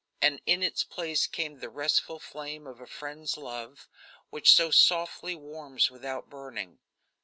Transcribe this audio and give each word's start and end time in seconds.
And 0.19 0.41
in 0.47 0.63
its 0.63 0.83
place 0.83 1.27
came 1.27 1.59
the 1.59 1.69
restful 1.69 2.17
flame 2.17 2.65
of 2.65 2.81
a 2.81 2.87
friend's 2.87 3.37
love, 3.37 3.87
which 4.31 4.49
so 4.51 4.71
softly 4.71 5.35
warms 5.35 5.91
without 5.91 6.27
burning. 6.27 6.79